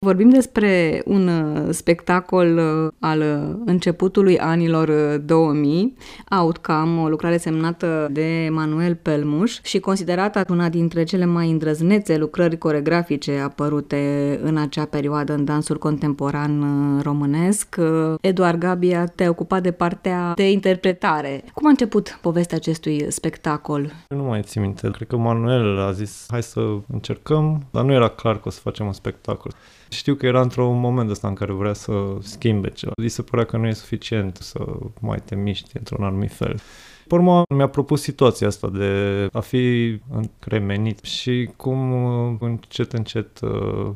Vorbim 0.00 0.28
despre 0.28 1.02
un 1.04 1.28
uh, 1.28 1.68
spectacol 1.70 2.56
uh, 2.56 2.92
al 3.00 3.20
uh, 3.20 3.56
începutului 3.64 4.38
anilor 4.38 5.16
2000, 5.18 5.96
Outcome, 6.40 7.00
o 7.00 7.08
lucrare 7.08 7.36
semnată 7.36 8.08
de 8.10 8.48
Manuel 8.50 8.94
Pelmuș 8.94 9.58
și 9.62 9.80
considerată 9.80 10.44
una 10.48 10.68
dintre 10.68 11.04
cele 11.04 11.24
mai 11.24 11.50
îndrăznețe 11.50 12.16
lucrări 12.16 12.58
coregrafice 12.58 13.38
apărute 13.38 14.40
în 14.42 14.56
acea 14.56 14.84
perioadă 14.84 15.32
în 15.32 15.44
dansul 15.44 15.78
contemporan 15.78 16.64
românesc. 17.02 17.76
Eduard 18.20 18.58
Gabia 18.58 19.06
te-a 19.06 19.28
ocupat 19.28 19.62
de 19.62 19.72
partea 19.72 20.32
de 20.34 20.50
interpretare. 20.50 21.44
Cum 21.54 21.66
a 21.66 21.70
început 21.70 22.18
povestea 22.20 22.56
acestui 22.56 23.06
spectacol? 23.08 23.92
Nu 24.08 24.22
mai 24.22 24.42
țin 24.42 24.62
minte. 24.62 24.90
Cred 24.90 25.08
că 25.08 25.16
Manuel 25.16 25.78
a 25.78 25.92
zis 25.92 26.26
hai 26.28 26.42
să 26.42 26.60
încercăm, 26.92 27.66
dar 27.70 27.84
nu 27.84 27.92
era 27.92 28.08
clar 28.08 28.34
că 28.34 28.42
o 28.44 28.50
să 28.50 28.60
facem 28.60 28.86
un 28.86 28.92
spectacol. 28.92 29.52
Știu 29.90 30.14
că 30.14 30.26
era 30.26 30.40
într-un 30.40 30.80
moment 30.80 31.10
ăsta 31.10 31.28
în 31.28 31.34
care 31.34 31.52
vrea 31.52 31.72
să 31.72 31.92
schimbe 32.20 32.70
ceva. 32.70 32.92
Îi 32.96 33.08
se 33.08 33.22
părea 33.22 33.44
că 33.44 33.56
nu 33.56 33.66
e 33.66 33.72
suficient 33.72 34.36
să 34.36 34.64
mai 35.00 35.18
te 35.24 35.34
miști 35.34 35.76
într-un 35.76 36.04
anumit 36.04 36.32
fel. 36.32 36.60
Pe 37.08 37.14
urmă, 37.14 37.42
mi-a 37.54 37.68
propus 37.68 38.02
situația 38.02 38.46
asta 38.46 38.70
de 38.72 39.28
a 39.32 39.40
fi 39.40 39.98
încremenit 40.10 41.04
și 41.04 41.50
cum 41.56 41.92
încet, 42.40 42.92
încet 42.92 43.40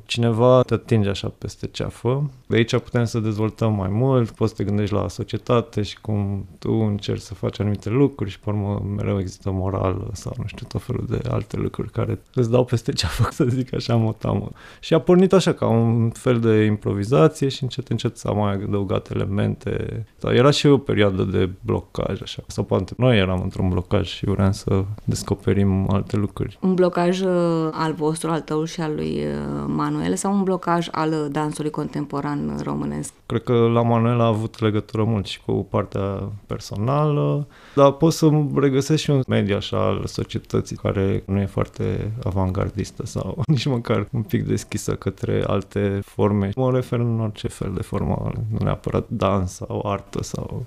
cineva 0.04 0.62
te 0.62 0.74
atinge 0.74 1.08
așa 1.08 1.32
peste 1.38 1.66
ceafă. 1.66 2.30
De 2.46 2.56
aici 2.56 2.76
putem 2.76 3.04
să 3.04 3.18
dezvoltăm 3.18 3.74
mai 3.74 3.88
mult, 3.88 4.30
poți 4.30 4.50
să 4.50 4.56
te 4.56 4.64
gândești 4.64 4.94
la 4.94 5.08
societate 5.08 5.82
și 5.82 6.00
cum 6.00 6.46
tu 6.58 6.72
încerci 6.72 7.20
să 7.20 7.34
faci 7.34 7.60
anumite 7.60 7.88
lucruri 7.88 8.30
și 8.30 8.40
pe 8.40 8.50
urmă 8.50 8.82
mereu 8.96 9.18
există 9.18 9.50
morală 9.50 10.10
sau 10.12 10.32
nu 10.38 10.44
știu, 10.46 10.66
tot 10.68 10.82
felul 10.82 11.06
de 11.08 11.20
alte 11.28 11.56
lucruri 11.56 11.90
care 11.90 12.18
îți 12.34 12.50
dau 12.50 12.64
peste 12.64 12.92
ceafă, 12.92 13.28
să 13.34 13.44
zic 13.44 13.74
așa, 13.74 13.94
motamă. 13.96 14.50
Și 14.80 14.94
a 14.94 15.00
pornit 15.00 15.32
așa 15.32 15.52
ca 15.52 15.66
un 15.66 16.10
fel 16.10 16.40
de 16.40 16.64
improvizație 16.64 17.48
și 17.48 17.62
încet, 17.62 17.88
încet 17.88 18.16
s-a 18.16 18.30
mai 18.30 18.52
adăugat 18.52 19.10
elemente. 19.10 20.04
Dar 20.20 20.34
era 20.34 20.50
și 20.50 20.66
o 20.66 20.78
perioadă 20.78 21.22
de 21.22 21.50
blocaj 21.60 22.22
așa, 22.22 22.42
sau 22.46 22.64
poate 22.64 22.92
noi 23.02 23.18
eram 23.18 23.40
într-un 23.42 23.68
blocaj 23.68 24.08
și 24.08 24.24
vreau 24.24 24.52
să 24.52 24.84
descoperim 25.04 25.90
alte 25.90 26.16
lucruri. 26.16 26.58
Un 26.60 26.74
blocaj 26.74 27.20
uh, 27.20 27.68
al 27.72 27.92
vostru, 27.92 28.30
al 28.30 28.40
tău 28.40 28.64
și 28.64 28.80
al 28.80 28.94
lui 28.94 29.24
uh, 29.24 29.64
Manuel 29.66 30.14
sau 30.16 30.32
un 30.32 30.42
blocaj 30.42 30.88
al 30.90 31.10
uh, 31.12 31.26
dansului 31.30 31.70
contemporan 31.70 32.60
românesc? 32.62 33.12
Cred 33.26 33.42
că 33.42 33.52
la 33.52 33.82
Manuel 33.82 34.20
a 34.20 34.26
avut 34.26 34.60
legătură 34.60 35.04
mult 35.04 35.26
și 35.26 35.40
cu 35.40 35.66
partea 35.70 36.32
personală, 36.46 37.46
dar 37.74 37.92
pot 37.92 38.12
să 38.12 38.30
regăsesc 38.54 39.02
și 39.02 39.10
un 39.10 39.22
mediu 39.26 39.56
așa 39.56 39.76
al 39.76 40.02
societății 40.06 40.76
care 40.76 41.22
nu 41.26 41.40
e 41.40 41.46
foarte 41.46 42.12
avangardistă 42.24 43.06
sau 43.06 43.42
nici 43.46 43.66
măcar 43.66 44.08
un 44.12 44.22
pic 44.22 44.46
deschisă 44.46 44.94
către 44.94 45.44
alte 45.46 46.00
forme. 46.04 46.50
Mă 46.56 46.70
refer 46.70 46.98
în 46.98 47.20
orice 47.20 47.48
fel 47.48 47.72
de 47.74 47.82
formă, 47.82 48.32
nu 48.50 48.58
neapărat 48.64 49.04
dans 49.08 49.52
sau 49.52 49.82
artă 49.86 50.22
sau 50.22 50.66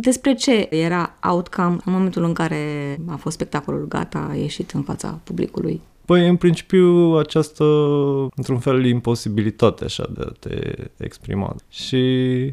despre 0.00 0.34
ce 0.34 0.66
era 0.70 1.14
Outcome 1.22 1.76
în 1.84 1.92
momentul 1.92 2.24
în 2.24 2.32
care 2.32 2.96
a 3.06 3.16
fost 3.16 3.34
spectacolul 3.34 3.88
gata, 3.88 4.28
a 4.30 4.34
ieșit 4.34 4.70
în 4.70 4.82
fața 4.82 5.20
publicului? 5.24 5.80
Păi, 6.04 6.28
în 6.28 6.36
principiu, 6.36 7.16
această, 7.16 7.64
într-un 8.36 8.58
fel, 8.58 8.84
imposibilitate 8.84 9.84
așa 9.84 10.10
de 10.14 10.20
a 10.26 10.32
te 10.38 10.74
exprima. 10.96 11.56
Și 11.68 12.04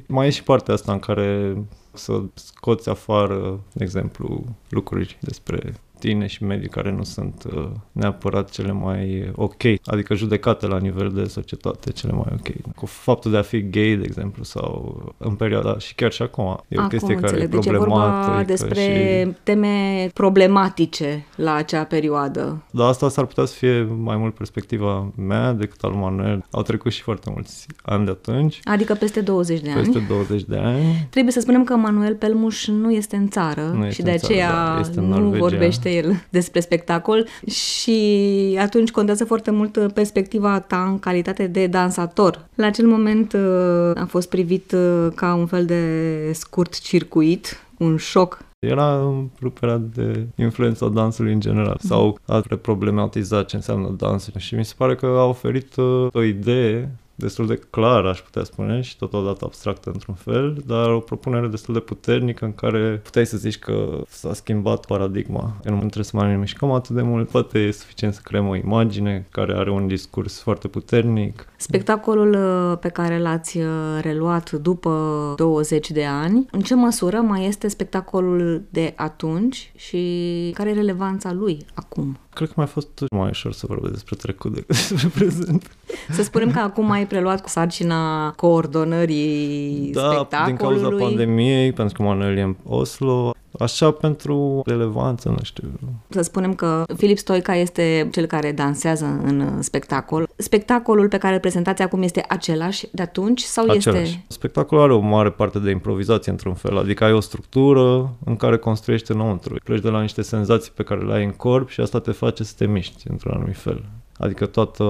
mai 0.07 0.27
e 0.27 0.29
și 0.29 0.43
partea 0.43 0.73
asta 0.73 0.91
în 0.91 0.99
care 0.99 1.57
să 1.93 2.21
scoți 2.33 2.89
afară, 2.89 3.59
de 3.73 3.83
exemplu, 3.83 4.43
lucruri 4.69 5.17
despre 5.21 5.73
tine 6.05 6.27
și 6.27 6.43
medii 6.43 6.69
care 6.69 6.91
nu 6.91 7.03
sunt 7.03 7.43
uh, 7.55 7.67
neapărat 7.91 8.49
cele 8.49 8.71
mai 8.71 9.31
ok, 9.35 9.61
adică 9.85 10.13
judecate 10.15 10.67
la 10.67 10.77
nivel 10.77 11.09
de 11.09 11.23
societate 11.23 11.91
cele 11.91 12.11
mai 12.11 12.33
ok. 12.33 12.75
Cu 12.75 12.85
faptul 12.85 13.31
de 13.31 13.37
a 13.37 13.41
fi 13.41 13.69
gay, 13.69 13.95
de 13.95 14.03
exemplu, 14.03 14.43
sau 14.43 15.03
în 15.17 15.35
perioada 15.35 15.77
și 15.77 15.95
chiar 15.95 16.11
și 16.11 16.21
acum, 16.21 16.43
e 16.67 16.77
o 16.77 16.79
acum 16.79 16.87
chestie 16.87 17.15
înțeleg. 17.15 17.49
care 17.49 17.67
e 17.67 17.69
problematică. 17.69 18.31
Deci 18.31 18.43
e 18.43 18.45
despre 18.45 18.81
și... 19.27 19.33
teme 19.43 20.07
problematice 20.13 21.25
la 21.35 21.53
acea 21.53 21.83
perioadă. 21.83 22.63
Da, 22.71 22.85
asta 22.85 23.09
s-ar 23.09 23.25
putea 23.25 23.45
să 23.45 23.53
fie 23.55 23.87
mai 23.97 24.17
mult 24.17 24.33
perspectiva 24.33 25.11
mea 25.15 25.53
decât 25.53 25.81
al 25.81 25.91
Manuel. 25.91 26.45
Au 26.51 26.61
trecut 26.61 26.91
și 26.91 27.01
foarte 27.01 27.29
mulți 27.33 27.67
ani 27.83 28.05
de 28.05 28.11
atunci. 28.11 28.59
Adică 28.63 28.93
peste 28.93 29.21
20 29.21 29.59
de 29.59 29.69
ani. 29.69 29.83
Peste 29.83 30.05
20 30.07 30.43
de 30.43 30.57
ani. 30.57 31.07
Trebuie 31.09 31.33
să 31.33 31.39
spunem 31.39 31.63
că 31.63 31.75
Manuel 31.75 32.15
Pelmuș 32.15 32.67
nu 32.67 32.91
este 32.91 33.15
în 33.15 33.27
țară 33.29 33.61
nu 33.61 33.89
și 33.89 34.01
de 34.01 34.11
aceea 34.11 34.49
țară, 34.49 34.73
da, 34.73 34.79
este 34.79 34.99
nu 34.99 35.29
vorbește 35.29 35.89
el 35.95 36.25
despre 36.29 36.59
spectacol 36.59 37.27
și 37.47 38.57
atunci 38.59 38.91
contează 38.91 39.25
foarte 39.25 39.51
mult 39.51 39.91
perspectiva 39.93 40.59
ta 40.59 40.83
în 40.83 40.99
calitate 40.99 41.47
de 41.47 41.67
dansator. 41.67 42.45
La 42.55 42.65
acel 42.65 42.87
moment 42.87 43.33
uh, 43.33 44.01
a 44.01 44.05
fost 44.05 44.29
privit 44.29 44.71
uh, 44.71 45.07
ca 45.15 45.33
un 45.33 45.45
fel 45.45 45.65
de 45.65 46.31
scurt 46.33 46.79
circuit, 46.79 47.65
un 47.77 47.97
șoc. 47.97 48.43
Era 48.59 49.13
ruperea 49.41 49.81
de 49.93 50.27
influența 50.35 50.87
dansului 50.87 51.33
în 51.33 51.39
general 51.39 51.77
sau 51.79 52.19
a 52.25 52.43
problematizat 52.61 53.45
ce 53.45 53.55
înseamnă 53.55 53.95
dansul. 53.97 54.33
Și 54.37 54.55
mi 54.55 54.65
se 54.65 54.73
pare 54.77 54.95
că 54.95 55.05
a 55.05 55.23
oferit 55.23 55.75
uh, 55.75 56.07
o 56.11 56.21
idee 56.21 56.95
destul 57.15 57.47
de 57.47 57.59
clar, 57.69 58.05
aș 58.05 58.19
putea 58.19 58.43
spune, 58.43 58.81
și 58.81 58.97
totodată 58.97 59.45
abstractă 59.45 59.89
într-un 59.93 60.15
fel, 60.15 60.63
dar 60.65 60.89
o 60.89 60.99
propunere 60.99 61.47
destul 61.47 61.73
de 61.73 61.79
puternică 61.79 62.45
în 62.45 62.53
care 62.53 63.01
puteai 63.03 63.25
să 63.25 63.37
zici 63.37 63.59
că 63.59 64.01
s-a 64.07 64.33
schimbat 64.33 64.85
paradigma. 64.85 65.57
Că 65.63 65.69
nu 65.69 65.77
trebuie 65.77 66.03
să 66.03 66.17
mai 66.17 66.27
ne 66.27 66.37
mișcăm 66.37 66.71
atât 66.71 66.95
de 66.95 67.01
mult, 67.01 67.29
poate 67.29 67.59
e 67.59 67.71
suficient 67.71 68.13
să 68.13 68.19
creăm 68.23 68.47
o 68.47 68.55
imagine 68.55 69.27
care 69.31 69.53
are 69.57 69.71
un 69.71 69.87
discurs 69.87 70.41
foarte 70.41 70.67
puternic. 70.67 71.47
Spectacolul 71.57 72.33
uh, 72.33 72.77
pe 72.79 72.89
care 72.89 73.19
l-ați 73.19 73.57
uh, 73.57 73.65
reluat 74.01 74.51
după 74.51 75.33
20 75.37 75.91
de 75.91 76.05
ani, 76.05 76.45
în 76.51 76.59
ce 76.59 76.75
măsură 76.75 77.17
mai 77.17 77.45
este 77.45 77.67
spectacolul 77.67 78.63
de 78.69 78.93
atunci 78.95 79.71
și 79.75 80.51
care 80.53 80.69
e 80.69 80.73
relevanța 80.73 81.33
lui 81.33 81.65
acum? 81.73 82.17
Cred 82.35 82.47
că 82.47 82.53
mai 82.55 82.65
a 82.65 82.67
fost 82.67 83.05
mai 83.11 83.29
ușor 83.29 83.53
să 83.53 83.65
vorbesc 83.67 83.93
despre 83.93 84.15
trecut 84.15 84.53
decât 84.53 84.89
despre 84.89 85.09
prezent. 85.13 85.75
Să 86.11 86.23
spunem 86.23 86.51
că 86.51 86.59
acum 86.59 86.91
ai 86.91 87.07
preluat 87.07 87.41
cu 87.41 87.49
sarcina 87.49 88.31
coordonării 88.31 89.89
da, 89.93 90.11
spectacolului. 90.11 90.57
din 90.57 90.67
cauza 90.67 91.03
pandemiei, 91.05 91.71
pentru 91.73 91.97
că 91.97 92.03
Manuel 92.03 92.37
e 92.37 92.41
în 92.41 92.55
Oslo, 92.63 93.33
Așa 93.59 93.91
pentru 93.91 94.61
relevanță, 94.65 95.29
nu 95.29 95.43
știu. 95.43 95.63
Să 96.09 96.21
spunem 96.21 96.53
că 96.53 96.83
Filip 96.97 97.17
Stoica 97.17 97.55
este 97.55 98.09
cel 98.11 98.25
care 98.25 98.51
dansează 98.51 99.05
în 99.23 99.61
spectacol. 99.61 100.27
Spectacolul 100.35 101.07
pe 101.07 101.17
care 101.17 101.33
îl 101.33 101.39
prezentați 101.39 101.81
acum 101.81 102.01
este 102.01 102.25
același 102.27 102.87
de 102.91 103.01
atunci 103.01 103.41
sau 103.41 103.69
același. 103.69 104.01
este... 104.01 104.23
Spectacolul 104.27 104.83
are 104.83 104.93
o 104.93 104.99
mare 104.99 105.29
parte 105.31 105.59
de 105.59 105.69
improvizație 105.69 106.31
într-un 106.31 106.53
fel, 106.53 106.77
adică 106.77 107.03
ai 107.03 107.13
o 107.13 107.19
structură 107.19 108.15
în 108.25 108.35
care 108.35 108.57
construiești 108.57 109.11
înăuntru. 109.11 109.55
Pleci 109.63 109.81
de 109.81 109.89
la 109.89 110.01
niște 110.01 110.21
senzații 110.21 110.71
pe 110.75 110.83
care 110.83 111.01
le 111.01 111.13
ai 111.13 111.23
în 111.23 111.31
corp 111.31 111.69
și 111.69 111.81
asta 111.81 111.99
te 111.99 112.11
face 112.11 112.43
să 112.43 112.53
te 112.57 112.65
miști 112.65 113.09
într-un 113.09 113.33
anumit 113.35 113.57
fel. 113.57 113.83
Adică 114.17 114.45
toată 114.45 114.83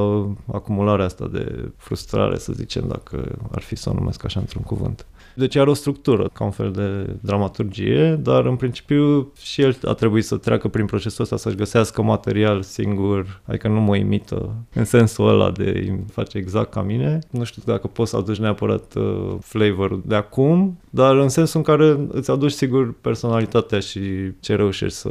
acumularea 0.53 1.05
asta 1.05 1.27
de 1.31 1.71
frustrare, 1.77 2.37
să 2.37 2.53
zicem, 2.53 2.87
dacă 2.87 3.37
ar 3.51 3.61
fi 3.61 3.75
să 3.75 3.89
o 3.89 3.93
numesc 3.93 4.25
așa 4.25 4.39
într-un 4.39 4.61
cuvânt. 4.61 5.05
Deci 5.35 5.55
are 5.55 5.69
o 5.69 5.73
structură, 5.73 6.29
ca 6.33 6.43
un 6.43 6.51
fel 6.51 6.71
de 6.71 7.15
dramaturgie, 7.21 8.19
dar 8.21 8.45
în 8.45 8.55
principiu 8.55 9.31
și 9.41 9.61
el 9.61 9.77
a 9.83 9.93
trebuit 9.93 10.25
să 10.25 10.37
treacă 10.37 10.67
prin 10.67 10.85
procesul 10.85 11.23
ăsta, 11.23 11.37
să-și 11.37 11.55
găsească 11.55 12.01
material 12.01 12.61
singur, 12.61 13.41
adică 13.43 13.67
nu 13.67 13.79
mă 13.79 13.95
imită 13.95 14.55
în 14.73 14.85
sensul 14.85 15.27
ăla 15.27 15.51
de 15.51 15.99
face 16.11 16.37
exact 16.37 16.71
ca 16.71 16.81
mine. 16.81 17.19
Nu 17.29 17.43
știu 17.43 17.61
dacă 17.65 17.87
poți 17.87 18.09
să 18.09 18.17
aduci 18.17 18.37
neapărat 18.37 18.93
uh, 18.95 19.35
flavor 19.39 19.99
de 20.05 20.15
acum, 20.15 20.79
dar 20.89 21.15
în 21.15 21.29
sensul 21.29 21.59
în 21.59 21.75
care 21.75 21.99
îți 22.11 22.31
aduci 22.31 22.51
sigur 22.51 22.93
personalitatea 23.01 23.79
și 23.79 24.01
ce 24.39 24.55
reușești 24.55 24.97
să 24.97 25.09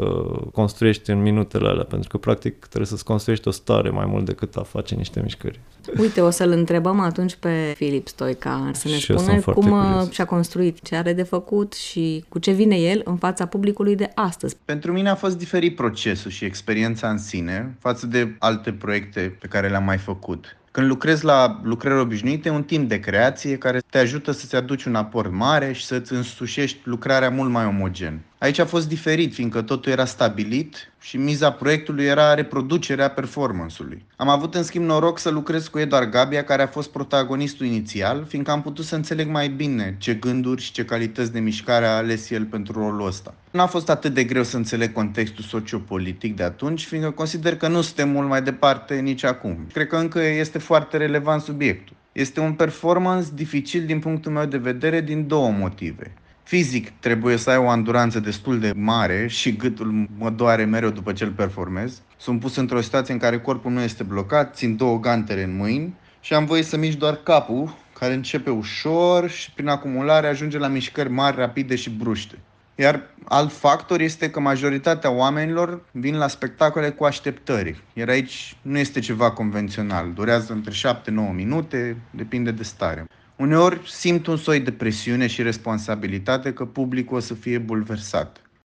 construiești 0.53 1.11
în 1.11 1.23
minutele 1.23 1.69
alea, 1.69 1.85
pentru 1.85 2.09
că 2.09 2.17
practic 2.17 2.59
trebuie 2.59 2.87
să-ți 2.87 3.05
construiești 3.05 3.49
o 3.49 3.51
stare 3.51 3.91
mai 3.91 4.07
mult 4.07 4.25
decât 4.25 4.57
a 4.57 4.63
face 4.63 4.95
niște 4.95 5.21
mișcări. 5.23 5.61
Uite, 5.99 6.21
o 6.21 6.31
să-l 6.31 6.51
întrebăm 6.51 7.01
atunci 7.01 7.35
pe 7.35 7.73
Filip 7.77 8.09
Stoica 8.09 8.71
să 8.73 8.89
ne 8.89 8.99
și 8.99 9.19
spună 9.19 9.41
cum 9.41 9.71
uh, 9.71 9.83
curios. 9.83 10.09
Și-a 10.15 10.25
construit, 10.25 10.83
ce 10.83 10.97
are 10.97 11.13
de 11.13 11.23
făcut 11.23 11.73
și 11.73 12.25
cu 12.29 12.39
ce 12.39 12.53
vine 12.53 12.77
el 12.77 13.01
în 13.05 13.17
fața 13.17 13.47
publicului 13.47 13.97
de 13.97 14.11
astăzi. 14.15 14.57
Pentru 14.65 14.93
mine 14.93 15.09
a 15.09 15.15
fost 15.15 15.39
diferit 15.39 15.77
procesul 15.77 16.31
și 16.31 16.45
experiența 16.45 17.09
în 17.09 17.19
sine 17.19 17.77
față 17.79 18.07
de 18.07 18.37
alte 18.39 18.73
proiecte 18.73 19.37
pe 19.41 19.47
care 19.47 19.69
le-am 19.69 19.85
mai 19.85 19.99
făcut. 19.99 20.57
Când 20.71 20.87
lucrezi 20.87 21.25
la 21.25 21.61
lucrări 21.63 22.01
obișnuite, 22.01 22.51
un 22.51 22.63
timp 22.63 22.89
de 22.89 23.01
creație 23.01 23.59
care 23.59 23.81
te 23.91 23.99
ajută 23.99 24.31
să-ți 24.31 24.57
aduci 24.57 24.85
un 24.85 24.95
aport 24.95 25.33
mare 25.33 25.73
și 25.73 25.85
să-ți 25.85 26.13
însușești 26.13 26.79
lucrarea 26.85 27.31
mult 27.31 27.51
mai 27.51 27.67
omogen. 27.67 28.21
Aici 28.45 28.59
a 28.59 28.65
fost 28.65 28.89
diferit, 28.89 29.35
fiindcă 29.35 29.63
totul 29.63 29.93
era 29.93 30.05
stabilit 30.05 30.93
și 31.01 31.17
miza 31.17 31.53
proiectului 31.53 32.05
era 32.05 32.35
reproducerea 32.35 33.11
performanceului. 33.11 34.05
Am 34.17 34.29
avut 34.29 34.55
în 34.55 34.63
schimb 34.63 34.85
noroc 34.85 35.19
să 35.19 35.31
lucrez 35.31 35.67
cu 35.69 35.79
Eduard 35.79 36.11
Gabia, 36.11 36.45
care 36.45 36.63
a 36.63 36.67
fost 36.67 36.91
protagonistul 36.91 37.67
inițial, 37.67 38.25
fiindcă 38.29 38.51
am 38.51 38.63
putut 38.63 38.85
să 38.85 38.95
înțeleg 38.95 39.29
mai 39.29 39.49
bine 39.49 39.97
ce 39.99 40.15
gânduri 40.15 40.63
și 40.63 40.73
ce 40.73 40.85
calități 40.85 41.33
de 41.33 41.41
mișcare 41.41 41.87
a 41.87 41.97
ales 41.97 42.31
el 42.31 42.45
pentru 42.45 42.73
rolul 42.73 43.07
ăsta. 43.07 43.35
N-a 43.51 43.67
fost 43.67 43.91
atât 43.91 44.15
de 44.15 44.25
greu 44.25 44.43
să 44.43 44.57
înțeleg 44.57 44.93
contextul 44.93 45.45
sociopolitic 45.45 46.37
de 46.37 46.43
atunci, 46.43 46.85
fiindcă 46.85 47.11
consider 47.11 47.57
că 47.57 47.69
nu 47.69 47.81
suntem 47.81 48.09
mult 48.09 48.29
mai 48.29 48.43
departe 48.43 48.95
nici 48.95 49.25
acum. 49.25 49.67
Cred 49.73 49.87
că 49.87 49.97
încă 49.97 50.21
este 50.21 50.59
foarte 50.59 50.97
relevant 50.97 51.43
subiectul. 51.43 51.97
Este 52.13 52.41
un 52.41 52.53
performance 52.53 53.29
dificil 53.35 53.87
din 53.87 53.99
punctul 53.99 54.33
meu 54.33 54.45
de 54.45 54.59
vedere 54.59 55.01
din 55.01 55.27
două 55.27 55.51
motive. 55.51 56.13
Fizic 56.45 56.91
trebuie 57.01 57.37
să 57.37 57.51
ai 57.51 57.57
o 57.57 57.69
anduranță 57.69 58.21
destul 58.21 58.59
de 58.59 58.73
mare 58.77 59.27
și 59.27 59.57
gâtul 59.57 60.09
mă 60.19 60.31
doare 60.31 60.65
mereu 60.65 60.91
după 60.91 61.13
ce 61.13 61.25
îl 61.25 61.31
performez. 61.31 62.03
Sunt 62.17 62.41
pus 62.41 62.57
într-o 62.57 62.81
situație 62.81 63.13
în 63.13 63.21
care 63.21 63.41
corpul 63.41 63.73
nu 63.73 63.81
este 63.81 64.03
blocat, 64.03 64.57
țin 64.57 64.77
două 64.77 65.01
gantere 65.01 65.43
în 65.43 65.57
mâini 65.57 65.95
și 66.21 66.35
am 66.35 66.45
voie 66.45 66.63
să 66.63 66.77
mișc 66.77 66.99
doar 66.99 67.15
capul, 67.15 67.77
care 67.99 68.15
începe 68.15 68.51
ușor 68.51 69.29
și 69.31 69.53
prin 69.53 69.69
acumulare 69.69 70.27
ajunge 70.27 70.59
la 70.59 70.67
mișcări 70.67 71.11
mari, 71.11 71.37
rapide 71.37 71.75
și 71.75 71.91
bruște. 71.91 72.39
Iar 72.75 73.03
alt 73.25 73.53
factor 73.53 74.01
este 74.01 74.31
că 74.31 74.41
majoritatea 74.41 75.11
oamenilor 75.11 75.85
vin 75.91 76.17
la 76.17 76.29
spectacole 76.29 76.91
cu 76.91 77.05
așteptări. 77.05 77.83
Iar 77.93 78.09
aici 78.09 78.57
nu 78.63 78.79
este 78.79 79.01
ceva 79.01 79.31
convențional. 79.31 80.13
Durează 80.13 80.53
între 80.53 80.73
7-9 80.73 81.35
minute, 81.35 81.97
depinde 82.11 82.51
de 82.51 82.63
stare. 82.63 83.07
Uneori 83.37 83.81
simt 83.91 84.27
un 84.27 84.37
soi 84.37 84.61
de 84.61 84.73
presiune 84.73 85.27
și 85.27 85.43
responsabilitate 85.43 86.53
că 86.53 86.67
publicul 86.67 87.17
o 87.17 87.21
să 87.21 87.35
fie 87.35 87.59
bulversat. 87.59 88.44